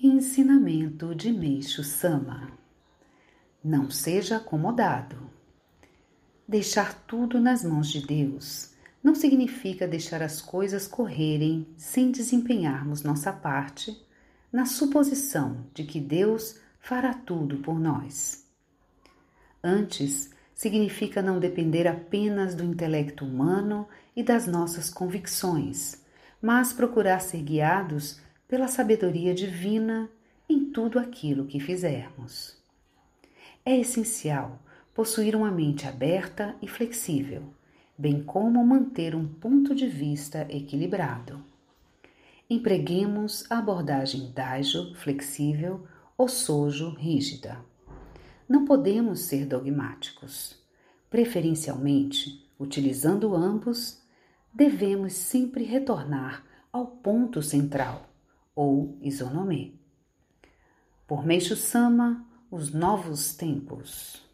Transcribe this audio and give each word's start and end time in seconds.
Ensinamento 0.00 1.12
de 1.12 1.32
Meixo 1.32 1.82
Sama 1.82 2.52
Não 3.64 3.90
seja 3.90 4.36
acomodado. 4.36 5.28
Deixar 6.46 6.94
tudo 7.02 7.40
nas 7.40 7.64
mãos 7.64 7.90
de 7.90 8.06
Deus 8.06 8.70
não 9.02 9.12
significa 9.16 9.88
deixar 9.88 10.22
as 10.22 10.40
coisas 10.40 10.86
correrem 10.86 11.66
sem 11.76 12.12
desempenharmos 12.12 13.02
nossa 13.02 13.32
parte, 13.32 14.00
na 14.52 14.66
suposição 14.66 15.66
de 15.74 15.82
que 15.82 16.00
Deus 16.00 16.60
fará 16.78 17.12
tudo 17.12 17.56
por 17.56 17.76
nós. 17.76 18.46
Antes, 19.60 20.30
significa 20.54 21.20
não 21.20 21.40
depender 21.40 21.88
apenas 21.88 22.54
do 22.54 22.62
intelecto 22.62 23.24
humano 23.24 23.88
e 24.14 24.22
das 24.22 24.46
nossas 24.46 24.90
convicções, 24.90 26.00
mas 26.40 26.72
procurar 26.72 27.18
ser 27.18 27.42
guiados 27.42 28.20
pela 28.48 28.66
sabedoria 28.66 29.34
divina 29.34 30.10
em 30.48 30.64
tudo 30.70 30.98
aquilo 30.98 31.44
que 31.44 31.60
fizermos. 31.60 32.56
É 33.64 33.76
essencial 33.76 34.58
possuir 34.94 35.36
uma 35.36 35.50
mente 35.50 35.86
aberta 35.86 36.56
e 36.62 36.66
flexível, 36.66 37.42
bem 37.96 38.24
como 38.24 38.64
manter 38.66 39.14
um 39.14 39.28
ponto 39.28 39.74
de 39.74 39.86
vista 39.86 40.46
equilibrado. 40.50 41.44
Empreguemos 42.48 43.44
a 43.50 43.58
abordagem 43.58 44.32
Daijo 44.34 44.94
flexível 44.94 45.86
ou 46.16 46.26
Sojo 46.26 46.90
rígida. 46.90 47.60
Não 48.48 48.64
podemos 48.64 49.20
ser 49.20 49.44
dogmáticos. 49.44 50.56
Preferencialmente, 51.10 52.48
utilizando 52.58 53.34
ambos, 53.36 54.02
devemos 54.52 55.12
sempre 55.12 55.62
retornar 55.64 56.42
ao 56.72 56.86
ponto 56.86 57.42
central, 57.42 58.07
ou 58.58 58.98
isonomê. 59.00 59.70
Por 61.06 61.24
Meixo 61.24 61.54
Sama, 61.54 62.26
os 62.50 62.72
novos 62.72 63.36
tempos. 63.36 64.27